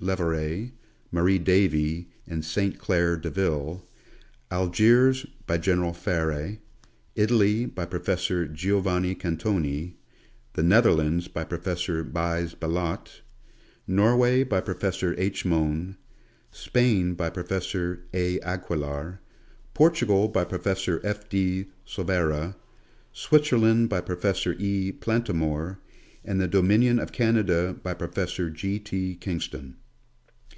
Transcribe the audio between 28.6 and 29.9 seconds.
T. Kingston.